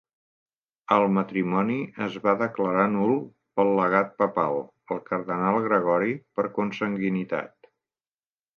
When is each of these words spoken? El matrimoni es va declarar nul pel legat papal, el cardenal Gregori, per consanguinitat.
El 0.93 1.03
matrimoni 1.17 1.75
es 2.05 2.15
va 2.23 2.33
declarar 2.39 2.87
nul 2.95 3.13
pel 3.61 3.71
legat 3.81 4.17
papal, 4.23 4.59
el 4.97 5.05
cardenal 5.13 5.61
Gregori, 5.69 6.19
per 6.41 6.49
consanguinitat. 6.59 7.73